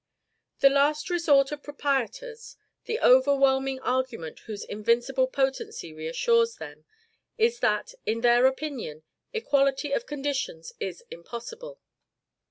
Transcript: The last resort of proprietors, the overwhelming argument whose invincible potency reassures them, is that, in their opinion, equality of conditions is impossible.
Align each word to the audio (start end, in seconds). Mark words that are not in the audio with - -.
The 0.61 0.69
last 0.71 1.11
resort 1.11 1.51
of 1.51 1.61
proprietors, 1.61 2.57
the 2.85 2.99
overwhelming 3.01 3.79
argument 3.81 4.39
whose 4.47 4.63
invincible 4.63 5.27
potency 5.27 5.93
reassures 5.93 6.55
them, 6.55 6.85
is 7.37 7.59
that, 7.59 7.93
in 8.03 8.21
their 8.21 8.47
opinion, 8.47 9.03
equality 9.31 9.91
of 9.91 10.07
conditions 10.07 10.73
is 10.79 11.03
impossible. 11.11 11.79